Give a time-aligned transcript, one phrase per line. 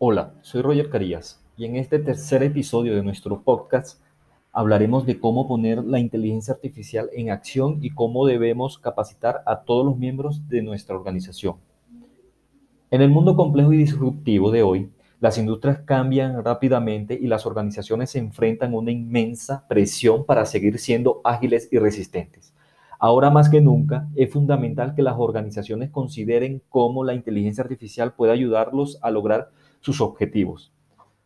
[0.00, 4.02] Hola, soy Roger Carías y en este tercer episodio de nuestro podcast
[4.52, 9.86] hablaremos de cómo poner la inteligencia artificial en acción y cómo debemos capacitar a todos
[9.86, 11.58] los miembros de nuestra organización.
[12.90, 18.10] En el mundo complejo y disruptivo de hoy, las industrias cambian rápidamente y las organizaciones
[18.10, 22.52] se enfrentan a una inmensa presión para seguir siendo ágiles y resistentes.
[22.98, 28.32] Ahora más que nunca es fundamental que las organizaciones consideren cómo la inteligencia artificial puede
[28.32, 29.50] ayudarlos a lograr
[29.84, 30.72] sus objetivos.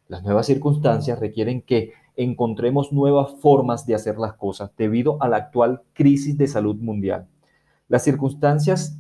[0.09, 5.37] Las nuevas circunstancias requieren que encontremos nuevas formas de hacer las cosas debido a la
[5.37, 7.29] actual crisis de salud mundial.
[7.87, 8.99] Las circunstancias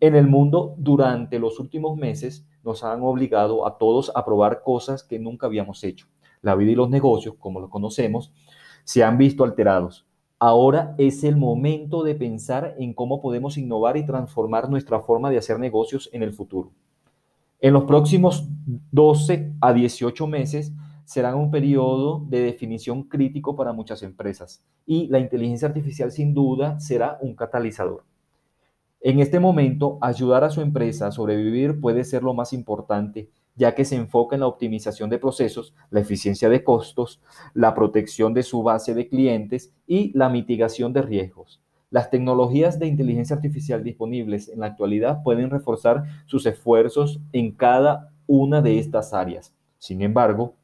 [0.00, 5.02] en el mundo durante los últimos meses nos han obligado a todos a probar cosas
[5.02, 6.06] que nunca habíamos hecho.
[6.42, 8.34] La vida y los negocios, como los conocemos,
[8.84, 10.06] se han visto alterados.
[10.38, 15.38] Ahora es el momento de pensar en cómo podemos innovar y transformar nuestra forma de
[15.38, 16.72] hacer negocios en el futuro.
[17.60, 18.48] En los próximos
[18.92, 20.72] 12 a 18 meses
[21.04, 26.78] serán un periodo de definición crítico para muchas empresas y la inteligencia artificial sin duda
[26.78, 28.04] será un catalizador.
[29.00, 33.74] En este momento, ayudar a su empresa a sobrevivir puede ser lo más importante, ya
[33.74, 37.20] que se enfoca en la optimización de procesos, la eficiencia de costos,
[37.54, 41.60] la protección de su base de clientes y la mitigación de riesgos.
[41.90, 48.12] Las tecnologías de inteligencia artificial disponibles en la actualidad pueden reforzar sus esfuerzos en cada
[48.26, 49.54] una de estas áreas.
[49.78, 50.54] Sin embargo,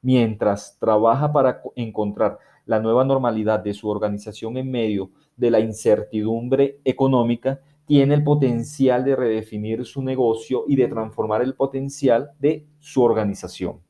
[0.00, 6.80] mientras trabaja para encontrar la nueva normalidad de su organización en medio de la incertidumbre
[6.84, 13.02] económica, tiene el potencial de redefinir su negocio y de transformar el potencial de su
[13.02, 13.80] organización.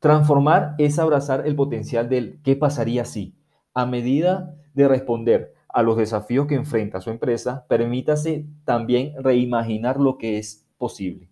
[0.00, 3.34] Transformar es abrazar el potencial del qué pasaría si,
[3.74, 10.18] a medida de responder a los desafíos que enfrenta su empresa, permítase también reimaginar lo
[10.18, 11.30] que es posible.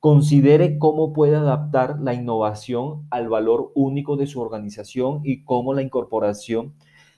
[0.00, 5.82] Considere cómo puede adaptar la innovación al valor único de su organización y cómo la
[5.82, 6.74] incorporación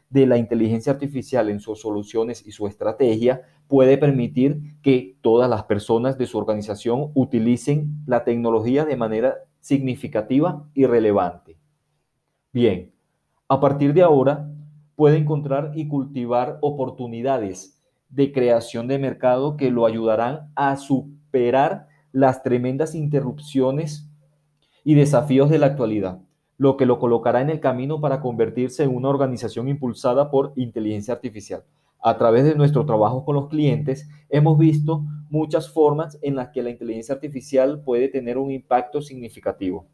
[0.08, 5.64] de la inteligencia artificial en sus soluciones y su estrategia puede permitir que todas las
[5.64, 11.58] personas de su organización utilicen la tecnología de manera significativa y relevante.
[12.52, 12.92] Bien,
[13.48, 14.49] a partir de ahora,
[15.00, 22.42] puede encontrar y cultivar oportunidades de creación de mercado que lo ayudarán a superar las
[22.42, 24.10] tremendas interrupciones
[24.84, 26.20] y desafíos de la actualidad,
[26.58, 31.14] lo que lo colocará en el camino para convertirse en una organización impulsada por inteligencia
[31.14, 31.64] artificial.
[32.02, 36.62] A través de nuestro trabajo con los clientes, hemos visto muchas formas en las que
[36.62, 39.86] la inteligencia artificial puede tener un impacto significativo.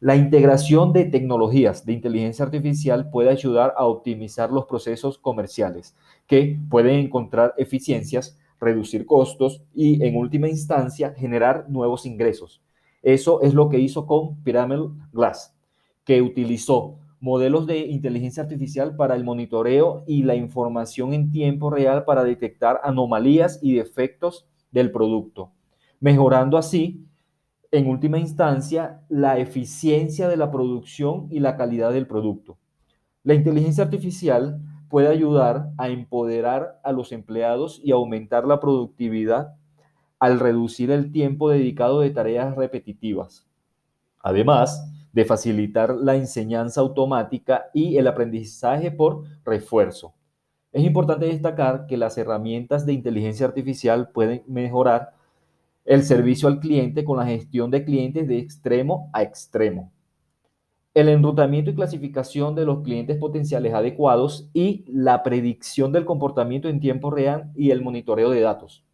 [0.00, 5.96] La integración de tecnologías de inteligencia artificial puede ayudar a optimizar los procesos comerciales,
[6.26, 12.60] que pueden encontrar eficiencias, reducir costos y, en última instancia, generar nuevos ingresos.
[13.02, 15.56] Eso es lo que hizo con Pyramid Glass,
[16.04, 22.04] que utilizó modelos de inteligencia artificial para el monitoreo y la información en tiempo real
[22.04, 25.52] para detectar anomalías y defectos del producto,
[26.00, 27.06] mejorando así
[27.72, 32.58] en última instancia, la eficiencia de la producción y la calidad del producto.
[33.22, 39.54] La inteligencia artificial puede ayudar a empoderar a los empleados y aumentar la productividad
[40.18, 43.46] al reducir el tiempo dedicado de tareas repetitivas.
[44.22, 50.14] Además de facilitar la enseñanza automática y el aprendizaje por refuerzo.
[50.72, 55.15] Es importante destacar que las herramientas de inteligencia artificial pueden mejorar
[55.86, 59.92] el servicio al cliente con la gestión de clientes de extremo a extremo,
[60.94, 66.80] el enrutamiento y clasificación de los clientes potenciales adecuados y la predicción del comportamiento en
[66.80, 68.84] tiempo real y el monitoreo de datos.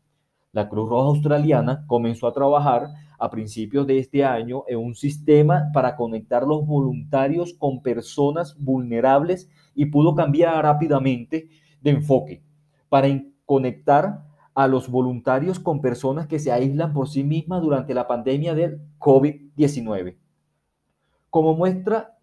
[0.53, 2.89] La Cruz Roja Australiana comenzó a trabajar
[3.19, 9.49] a principios de este año en un sistema para conectar los voluntarios con personas vulnerables
[9.75, 11.49] y pudo cambiar rápidamente
[11.81, 12.43] de enfoque
[12.91, 13.09] para
[13.47, 14.25] conectar
[14.55, 18.81] a los voluntarios con personas que se aíslan por sí mismas durante la pandemia del
[18.99, 20.17] COVID-19.
[21.31, 22.19] Como muestra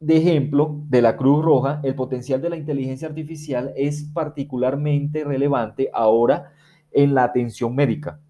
[0.00, 5.90] de ejemplo de la Cruz Roja, el potencial de la inteligencia artificial es particularmente relevante
[5.92, 6.52] ahora
[6.92, 8.20] en la atención médica.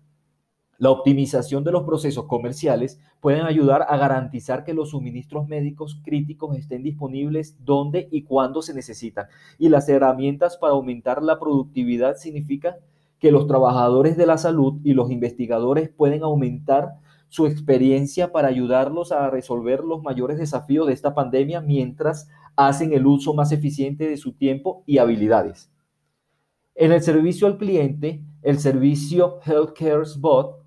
[0.79, 6.56] La optimización de los procesos comerciales pueden ayudar a garantizar que los suministros médicos críticos
[6.56, 9.26] estén disponibles donde y cuando se necesitan.
[9.58, 12.75] Y las herramientas para aumentar la productividad significan
[13.19, 16.94] que los trabajadores de la salud y los investigadores pueden aumentar
[17.28, 23.06] su experiencia para ayudarlos a resolver los mayores desafíos de esta pandemia mientras hacen el
[23.06, 25.70] uso más eficiente de su tiempo y habilidades.
[26.75, 30.64] En el servicio al cliente, el servicio Healthcare Bot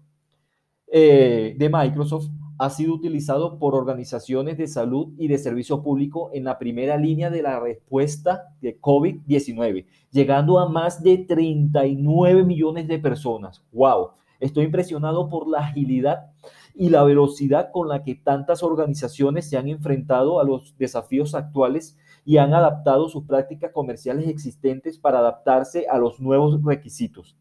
[0.92, 2.30] eh, de Microsoft
[2.60, 7.30] ha sido utilizado por organizaciones de salud y de servicio público en la primera línea
[7.30, 13.64] de la respuesta de COVID-19, llegando a más de 39 millones de personas.
[13.72, 14.12] ¡Wow!
[14.40, 16.32] Estoy impresionado por la agilidad
[16.76, 21.98] y la velocidad con la que tantas organizaciones se han enfrentado a los desafíos actuales
[22.24, 27.36] y han adaptado sus prácticas comerciales existentes para adaptarse a los nuevos requisitos.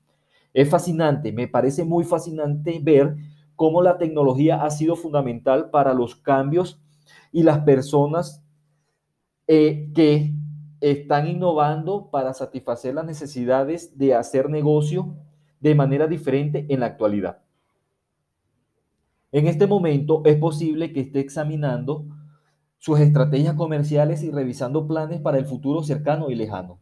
[0.55, 3.17] Es fascinante, me parece muy fascinante ver
[3.57, 6.81] cómo la tecnología ha sido fundamental para los cambios
[7.33, 8.45] y las personas
[9.49, 10.35] eh, que
[10.81, 15.17] están innovando para satisfacer las necesidades de hacer negocio
[15.61, 17.43] de manera diferente en la actualidad.
[19.33, 22.07] En este momento es posible que esté examinando
[22.79, 26.81] sus estrategias comerciales y revisando planes para el futuro cercano y lejano.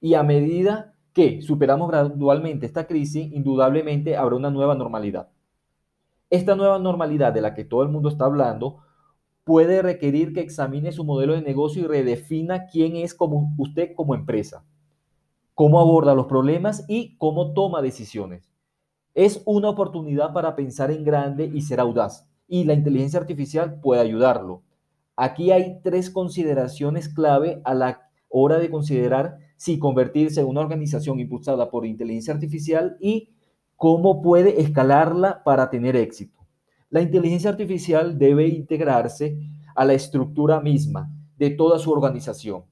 [0.00, 5.28] Y a medida que superamos gradualmente esta crisis, indudablemente habrá una nueva normalidad.
[6.30, 8.78] Esta nueva normalidad de la que todo el mundo está hablando
[9.42, 14.14] puede requerir que examine su modelo de negocio y redefina quién es como usted como
[14.14, 14.64] empresa,
[15.54, 18.52] cómo aborda los problemas y cómo toma decisiones.
[19.14, 24.00] Es una oportunidad para pensar en grande y ser audaz, y la inteligencia artificial puede
[24.00, 24.62] ayudarlo.
[25.16, 31.18] Aquí hay tres consideraciones clave a la hora de considerar si convertirse en una organización
[31.18, 33.30] impulsada por inteligencia artificial y
[33.80, 36.38] cómo puede escalarla para tener éxito.
[36.90, 39.38] La inteligencia artificial debe integrarse
[39.74, 42.64] a la estructura misma de toda su organización.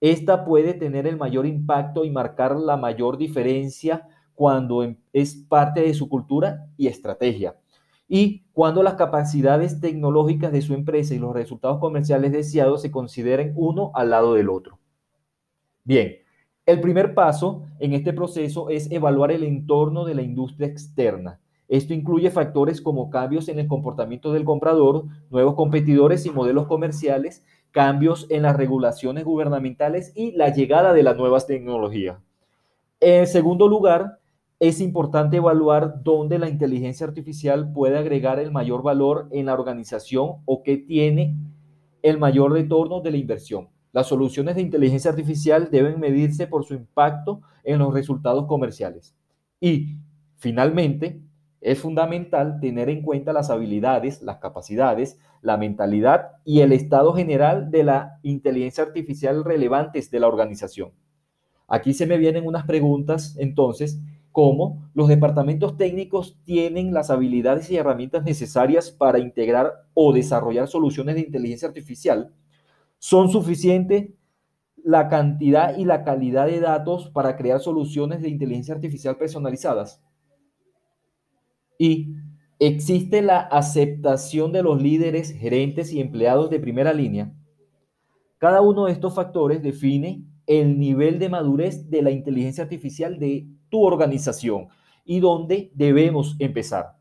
[0.00, 5.80] Esta puede tener el mayor impacto y marcar la mayor diferencia cuando em, es parte
[5.80, 7.56] de su cultura y estrategia.
[8.08, 13.52] Y cuando las capacidades tecnológicas de su empresa y los resultados comerciales deseados se consideren
[13.54, 14.80] uno al lado del otro.
[15.84, 16.16] Bien,
[16.68, 21.40] el primer paso en este proceso es evaluar el entorno de la industria externa.
[21.66, 27.42] Esto incluye factores como cambios en el comportamiento del comprador, nuevos competidores y modelos comerciales,
[27.70, 32.18] cambios en las regulaciones gubernamentales y la llegada de las nuevas tecnologías.
[33.00, 34.18] En segundo lugar,
[34.60, 40.42] es importante evaluar dónde la inteligencia artificial puede agregar el mayor valor en la organización
[40.44, 41.34] o qué tiene
[42.02, 43.68] el mayor retorno de la inversión.
[43.92, 49.14] Las soluciones de inteligencia artificial deben medirse por su impacto en los resultados comerciales.
[49.60, 49.96] Y,
[50.36, 51.20] finalmente,
[51.60, 57.70] es fundamental tener en cuenta las habilidades, las capacidades, la mentalidad y el estado general
[57.70, 60.92] de la inteligencia artificial relevantes de la organización.
[61.66, 64.00] Aquí se me vienen unas preguntas, entonces,
[64.32, 71.16] como los departamentos técnicos tienen las habilidades y herramientas necesarias para integrar o desarrollar soluciones
[71.16, 72.32] de inteligencia artificial
[72.98, 74.10] ¿Son suficientes
[74.76, 80.02] la cantidad y la calidad de datos para crear soluciones de inteligencia artificial personalizadas?
[81.78, 82.14] Y
[82.58, 87.32] existe la aceptación de los líderes, gerentes y empleados de primera línea.
[88.38, 93.46] Cada uno de estos factores define el nivel de madurez de la inteligencia artificial de
[93.68, 94.68] tu organización
[95.04, 96.97] y dónde debemos empezar.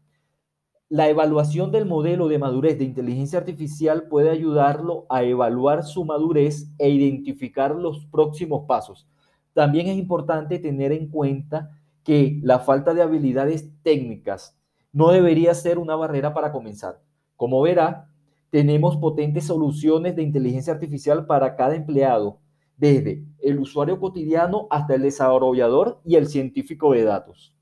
[0.89, 6.71] La evaluación del modelo de madurez de inteligencia artificial puede ayudarlo a evaluar su madurez
[6.77, 9.05] e identificar los próximos pasos.
[9.51, 11.71] También es importante tener en cuenta
[12.05, 14.57] que la falta de habilidades técnicas
[14.93, 17.01] no debería ser una barrera para comenzar.
[17.35, 18.09] Como verá,
[18.49, 22.39] tenemos potentes soluciones de inteligencia artificial para cada empleado,
[22.77, 27.56] desde el usuario cotidiano hasta el desarrollador y el científico de datos.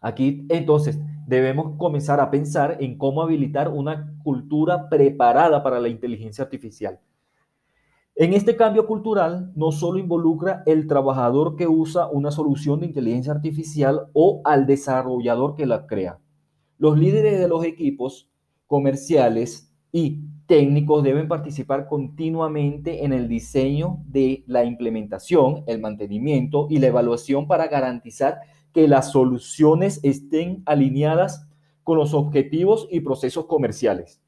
[0.00, 6.44] Aquí entonces debemos comenzar a pensar en cómo habilitar una cultura preparada para la inteligencia
[6.44, 7.00] artificial.
[8.14, 13.32] En este cambio cultural no solo involucra el trabajador que usa una solución de inteligencia
[13.32, 16.18] artificial o al desarrollador que la crea.
[16.78, 18.28] Los líderes de los equipos
[18.66, 26.78] comerciales y técnicos deben participar continuamente en el diseño de la implementación, el mantenimiento y
[26.78, 28.40] la evaluación para garantizar
[28.72, 31.46] que las soluciones estén alineadas
[31.84, 34.22] con los objetivos y procesos comerciales.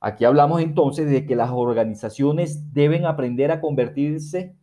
[0.00, 4.56] Aquí hablamos entonces de que las organizaciones deben aprender a convertirse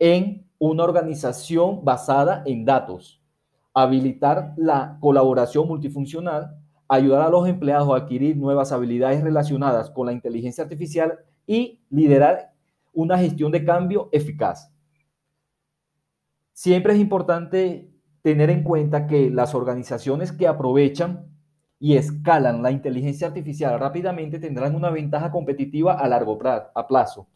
[0.00, 3.22] en una organización basada en datos,
[3.72, 6.56] habilitar la colaboración multifuncional,
[6.88, 12.52] ayudar a los empleados a adquirir nuevas habilidades relacionadas con la inteligencia artificial y liderar
[12.92, 14.72] una gestión de cambio eficaz.
[16.52, 17.90] Siempre es importante
[18.22, 21.26] tener en cuenta que las organizaciones que aprovechan
[21.78, 27.28] y escalan la inteligencia artificial rápidamente tendrán una ventaja competitiva a largo plazo.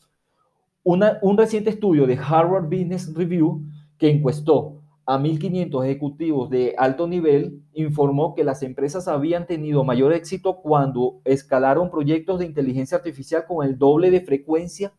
[0.83, 3.63] un reciente estudio de Harvard Business Review
[3.99, 4.80] que encuestó
[5.11, 11.21] a 1.500 ejecutivos de alto nivel, informó que las empresas habían tenido mayor éxito cuando
[11.25, 14.93] escalaron proyectos de inteligencia artificial con el doble de frecuencia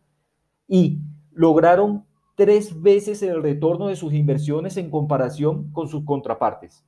[0.67, 0.99] y
[1.31, 2.03] lograron
[2.35, 6.85] tres veces el retorno de sus inversiones en comparación con sus contrapartes.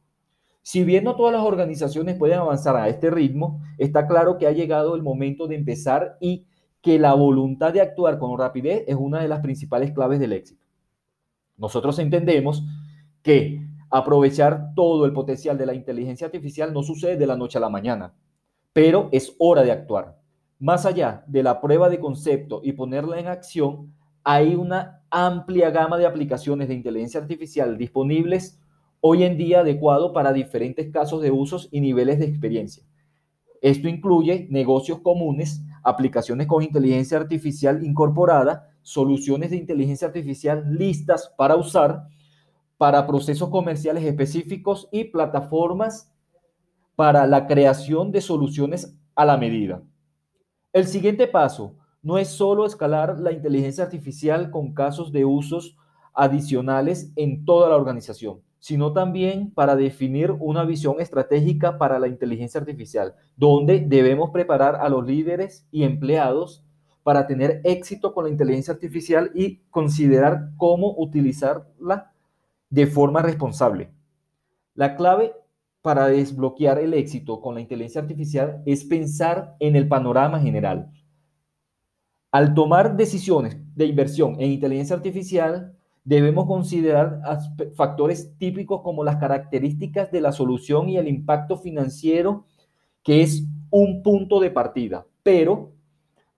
[0.61, 4.51] Si bien no todas las organizaciones pueden avanzar a este ritmo, está claro que ha
[4.51, 6.45] llegado el momento de empezar y
[6.81, 10.65] que la voluntad de actuar con rapidez es una de las principales claves del éxito.
[11.55, 12.63] Nosotros entendemos
[13.23, 17.61] que aprovechar todo el potencial de la inteligencia artificial no sucede de la noche a
[17.61, 18.13] la mañana,
[18.73, 20.19] pero es hora de actuar.
[20.59, 25.97] Más allá de la prueba de concepto y ponerla en acción, hay una amplia gama
[25.97, 28.59] de aplicaciones de inteligencia artificial disponibles
[28.99, 32.83] hoy en día adecuado para diferentes casos de usos y niveles de experiencia.
[33.61, 41.55] Esto incluye negocios comunes, aplicaciones con inteligencia artificial incorporada, soluciones de inteligencia artificial listas para
[41.55, 42.07] usar,
[42.83, 46.11] para procesos comerciales específicos y plataformas
[46.97, 49.81] para la creación de soluciones a la medida.
[50.73, 55.77] El siguiente paso no es solo escalar la inteligencia artificial con casos de usos
[56.13, 62.59] adicionales en toda la organización, sino también para definir una visión estratégica para la inteligencia
[62.59, 66.65] artificial, donde debemos preparar a los líderes y empleados
[67.01, 72.12] para tener éxito con la inteligencia artificial y considerar cómo utilizarla
[72.73, 73.91] de forma responsable.
[74.73, 75.33] La clave
[75.83, 80.89] para desbloquear el éxito con la inteligencia artificial es pensar en el panorama general,
[82.33, 87.21] al tomar decisiones de inversión en inteligencia artificial, debemos considerar
[87.75, 92.47] factores típicos como las características de la solución y el impacto financiero,
[93.03, 95.05] que es un punto de partida.
[95.21, 95.73] Pero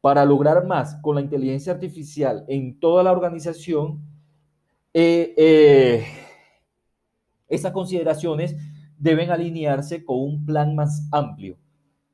[0.01, 4.01] para lograr más con la inteligencia artificial en toda la organización,
[4.93, 6.05] eh, eh,
[7.47, 8.55] esas consideraciones
[8.97, 11.57] deben alinearse con un plan más amplio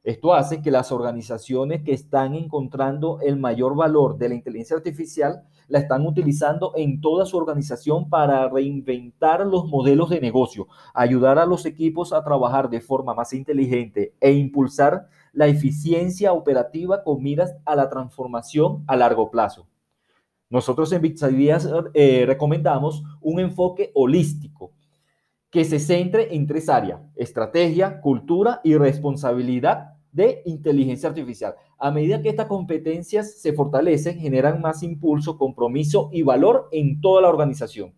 [0.03, 5.43] esto hace que las organizaciones que están encontrando el mayor valor de la inteligencia artificial
[5.67, 11.45] la están utilizando en toda su organización para reinventar los modelos de negocio, ayudar a
[11.45, 17.55] los equipos a trabajar de forma más inteligente e impulsar la eficiencia operativa con miras
[17.63, 19.67] a la transformación a largo plazo.
[20.49, 24.71] Nosotros en Bitsadias eh, recomendamos un enfoque holístico
[25.51, 31.55] que se centre en tres áreas, estrategia, cultura y responsabilidad de inteligencia artificial.
[31.77, 37.21] A medida que estas competencias se fortalecen, generan más impulso, compromiso y valor en toda
[37.21, 37.93] la organización.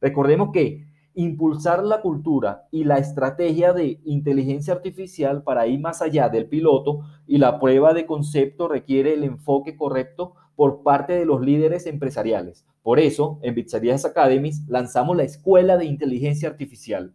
[0.00, 6.28] Recordemos que impulsar la cultura y la estrategia de inteligencia artificial para ir más allá
[6.28, 11.40] del piloto y la prueba de concepto requiere el enfoque correcto por parte de los
[11.40, 12.64] líderes empresariales.
[12.82, 17.14] Por eso, en Pizzerías Academies lanzamos la Escuela de Inteligencia Artificial,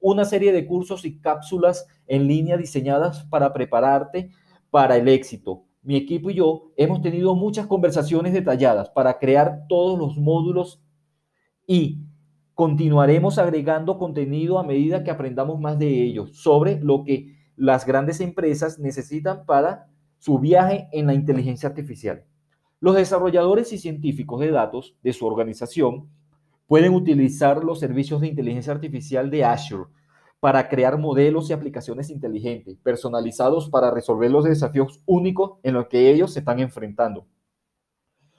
[0.00, 4.30] una serie de cursos y cápsulas en línea diseñadas para prepararte
[4.70, 5.64] para el éxito.
[5.82, 10.82] Mi equipo y yo hemos tenido muchas conversaciones detalladas para crear todos los módulos
[11.66, 12.00] y
[12.54, 18.20] continuaremos agregando contenido a medida que aprendamos más de ellos sobre lo que las grandes
[18.20, 19.86] empresas necesitan para
[20.18, 22.24] su viaje en la inteligencia artificial.
[22.84, 26.10] Los desarrolladores y científicos de datos de su organización
[26.66, 29.88] pueden utilizar los servicios de inteligencia artificial de Azure
[30.38, 36.10] para crear modelos y aplicaciones inteligentes, personalizados para resolver los desafíos únicos en los que
[36.10, 37.26] ellos se están enfrentando.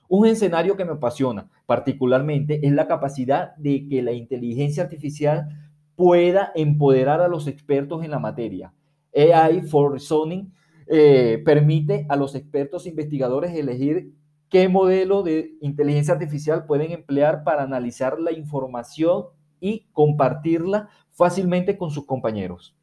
[0.07, 6.51] Un escenario que me apasiona particularmente es la capacidad de que la inteligencia artificial pueda
[6.53, 8.71] empoderar a los expertos en la materia.
[9.11, 10.53] AI for Reasoning
[10.85, 14.13] eh, permite a los expertos investigadores elegir
[14.49, 19.25] qué modelo de inteligencia artificial pueden emplear para analizar la información
[19.59, 22.75] y compartirla fácilmente con sus compañeros.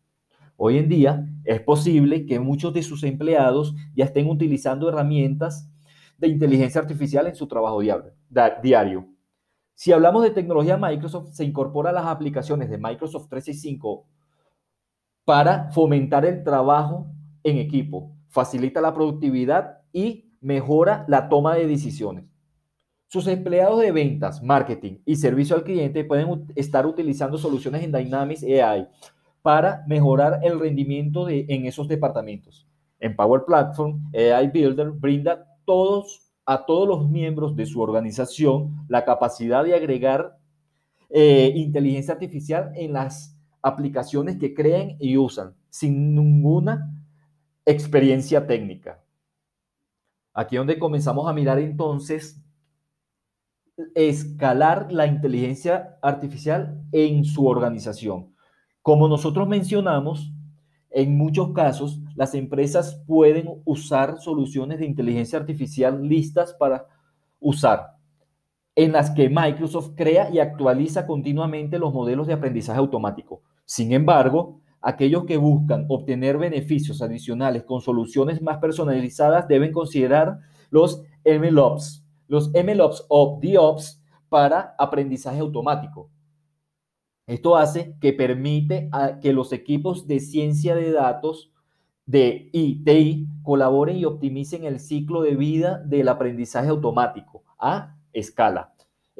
[0.57, 5.69] Hoy en día es posible que muchos de sus empleados ya estén utilizando herramientas
[6.19, 7.81] de inteligencia artificial en su trabajo
[8.63, 9.09] diario.
[9.75, 14.07] Si hablamos de tecnología Microsoft, se incorporan las aplicaciones de Microsoft 365
[15.25, 17.07] para fomentar el trabajo
[17.43, 22.25] en equipo, facilita la productividad y mejora la toma de decisiones.
[23.09, 28.43] Sus empleados de ventas, marketing y servicio al cliente pueden estar utilizando soluciones en Dynamics
[28.43, 28.89] AI
[29.43, 32.67] para mejorar el rendimiento de, en esos departamentos.
[32.99, 39.05] En Power Platform, AI Builder brinda todos, a todos los miembros de su organización la
[39.05, 40.39] capacidad de agregar
[41.11, 46.91] eh, inteligencia artificial en las aplicaciones que creen y usan sin ninguna
[47.67, 49.02] experiencia técnica.
[50.35, 52.43] Aquí donde comenzamos a mirar entonces
[53.95, 58.35] escalar la inteligencia artificial en su organización.
[58.81, 60.33] Como nosotros mencionamos,
[60.91, 66.87] en muchos casos las empresas pueden usar soluciones de inteligencia artificial listas para
[67.41, 67.97] usar,
[68.75, 73.43] en las que Microsoft crea y actualiza continuamente los modelos de aprendizaje automático.
[73.65, 81.03] Sin embargo, aquellos que buscan obtener beneficios adicionales con soluciones más personalizadas deben considerar los
[81.25, 86.11] MLOps, los MLOps o DOps para aprendizaje automático.
[87.27, 91.53] Esto hace que permite que los equipos de ciencia de datos
[92.05, 98.72] de ITI colaboren y optimicen el ciclo de vida del aprendizaje automático a escala.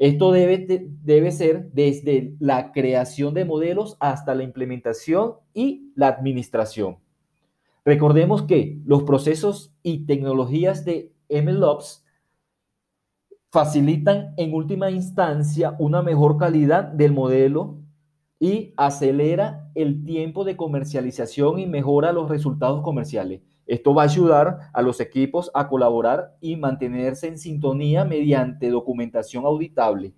[0.03, 6.97] Esto debe, debe ser desde la creación de modelos hasta la implementación y la administración.
[7.85, 12.03] Recordemos que los procesos y tecnologías de MLOps
[13.49, 17.77] facilitan en última instancia una mejor calidad del modelo
[18.41, 23.39] y acelera el tiempo de comercialización y mejora los resultados comerciales.
[23.65, 29.45] Esto va a ayudar a los equipos a colaborar y mantenerse en sintonía mediante documentación
[29.45, 30.13] auditable,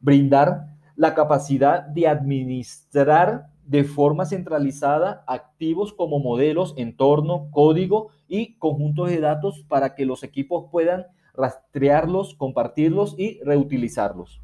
[0.00, 9.10] brindar la capacidad de administrar de forma centralizada activos como modelos, entorno, código y conjuntos
[9.10, 14.40] de datos para que los equipos puedan rastrearlos, compartirlos y reutilizarlos.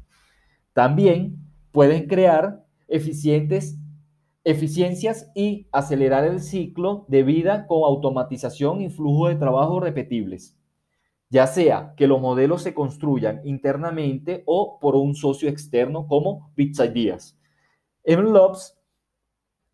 [0.73, 1.37] También
[1.71, 3.79] pueden crear eficientes
[4.43, 10.57] eficiencias y acelerar el ciclo de vida con automatización y flujo de trabajo repetibles,
[11.29, 16.79] ya sea que los modelos se construyan internamente o por un socio externo como Bits
[16.79, 17.37] Ideas.
[18.05, 18.77] MLOps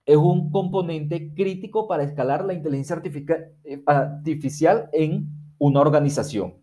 [0.05, 3.01] es un componente crítico para escalar la inteligencia
[3.63, 6.55] eh, artificial en una organización.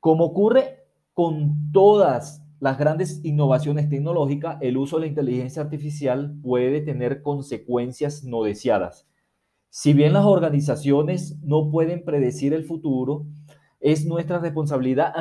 [0.00, 6.80] Como ocurre con todas las grandes innovaciones tecnológicas, el uso de la inteligencia artificial puede
[6.80, 9.06] tener consecuencias no deseadas.
[9.68, 13.26] Si bien las organizaciones no pueden predecir el futuro,
[13.78, 15.12] es nuestra responsabilidad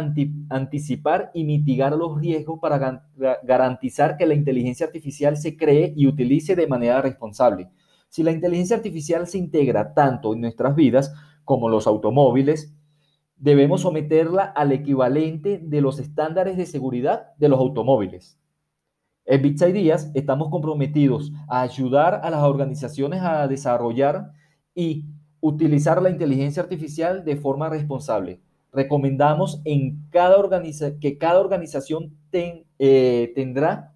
[0.49, 3.03] anticipar y mitigar los riesgos para
[3.43, 7.69] garantizar que la inteligencia artificial se cree y utilice de manera responsable.
[8.07, 12.74] Si la inteligencia artificial se integra tanto en nuestras vidas como los automóviles,
[13.37, 18.39] debemos someterla al equivalente de los estándares de seguridad de los automóviles.
[19.25, 24.31] En Bits Ideas estamos comprometidos a ayudar a las organizaciones a desarrollar
[24.75, 25.05] y
[25.41, 28.41] utilizar la inteligencia artificial de forma responsable.
[28.71, 30.35] Recomendamos en cada
[30.99, 33.93] que cada organización eh, tendrá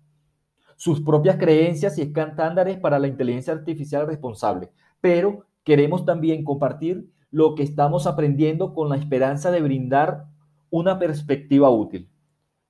[0.78, 4.71] sus propias creencias y estándares para la inteligencia artificial responsable,
[5.02, 10.25] pero queremos también compartir lo que estamos aprendiendo con la esperanza de brindar
[10.69, 12.09] una perspectiva útil.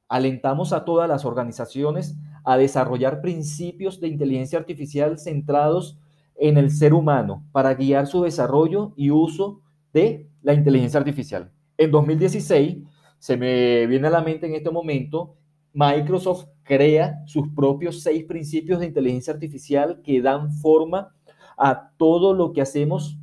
[0.07, 5.97] Alentamos a todas las organizaciones a desarrollar principios de inteligencia artificial centrados
[6.35, 9.61] en el ser humano para guiar su desarrollo y uso
[9.93, 11.51] de la inteligencia artificial.
[11.77, 12.77] En 2016,
[13.19, 15.35] se me viene a la mente en este momento,
[15.73, 21.13] Microsoft crea sus propios seis principios de inteligencia artificial que dan forma
[21.57, 23.18] a todo lo que hacemos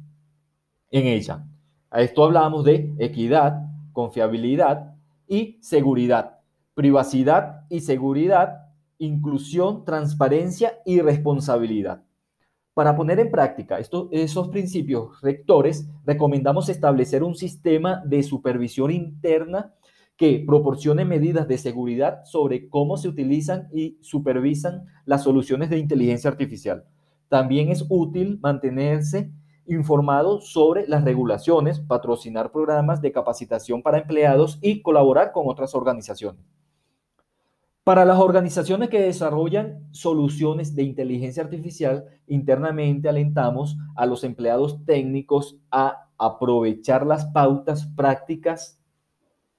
[0.90, 1.46] en ella.
[1.90, 4.94] A esto hablamos de equidad, confiabilidad
[5.26, 6.40] y seguridad,
[6.74, 8.66] privacidad y seguridad,
[8.98, 12.02] inclusión, transparencia y responsabilidad.
[12.74, 19.72] Para poner en práctica estos, esos principios rectores, recomendamos establecer un sistema de supervisión interna
[20.16, 26.30] que proporcione medidas de seguridad sobre cómo se utilizan y supervisan las soluciones de inteligencia
[26.30, 26.84] artificial.
[27.28, 29.30] También es útil mantenerse
[29.68, 36.44] informado sobre las regulaciones, patrocinar programas de capacitación para empleados y colaborar con otras organizaciones.
[37.84, 45.56] Para las organizaciones que desarrollan soluciones de inteligencia artificial, internamente alentamos a los empleados técnicos
[45.70, 48.80] a aprovechar las pautas prácticas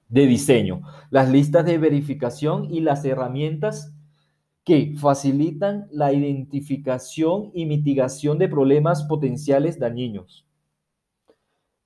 [0.10, 3.94] de diseño, las listas de verificación y las herramientas
[4.68, 10.46] que facilitan la identificación y mitigación de problemas potenciales dañinos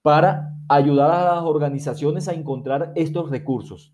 [0.01, 3.93] para ayudar a las organizaciones a encontrar estos recursos.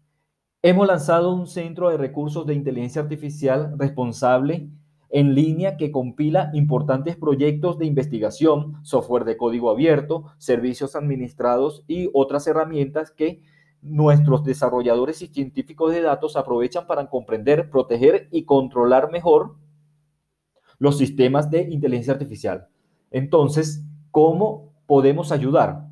[0.61, 4.69] Hemos lanzado un centro de recursos de inteligencia artificial responsable
[5.09, 12.09] en línea que compila importantes proyectos de investigación, software de código abierto, servicios administrados y
[12.13, 13.41] otras herramientas que
[13.81, 19.55] nuestros desarrolladores y científicos de datos aprovechan para comprender, proteger y controlar mejor
[20.79, 22.67] los sistemas de inteligencia artificial.
[23.11, 25.87] Entonces, ¿cómo podemos ayudar?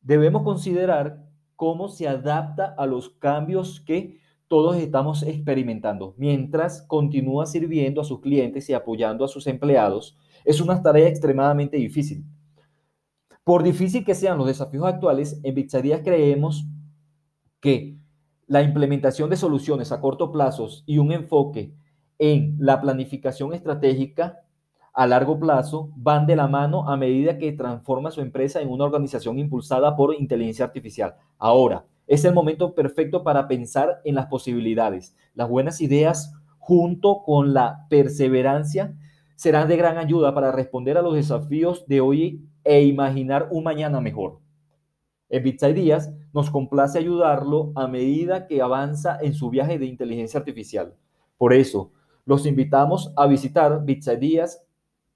[0.00, 1.24] Debemos considerar
[1.56, 8.20] cómo se adapta a los cambios que todos estamos experimentando, mientras continúa sirviendo a sus
[8.20, 10.16] clientes y apoyando a sus empleados.
[10.44, 12.24] Es una tarea extremadamente difícil.
[13.42, 16.66] Por difícil que sean los desafíos actuales, en Pizzerías creemos
[17.64, 17.96] que
[18.46, 21.72] la implementación de soluciones a corto plazo y un enfoque
[22.18, 24.40] en la planificación estratégica
[24.92, 28.84] a largo plazo van de la mano a medida que transforma su empresa en una
[28.84, 31.14] organización impulsada por inteligencia artificial.
[31.38, 35.16] Ahora, es el momento perfecto para pensar en las posibilidades.
[35.32, 38.94] Las buenas ideas junto con la perseverancia
[39.36, 44.02] serán de gran ayuda para responder a los desafíos de hoy e imaginar un mañana
[44.02, 44.43] mejor.
[45.28, 50.38] En Bits Ideas nos complace ayudarlo a medida que avanza en su viaje de inteligencia
[50.38, 50.94] artificial.
[51.38, 51.92] Por eso,
[52.24, 54.64] los invitamos a visitar Bits Ideas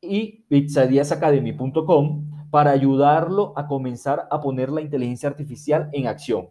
[0.00, 6.48] y bitsideasacademy.com para ayudarlo a comenzar a poner la inteligencia artificial en acción.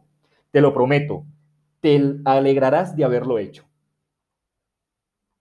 [0.51, 1.25] Te lo prometo,
[1.79, 3.66] te alegrarás de haberlo hecho.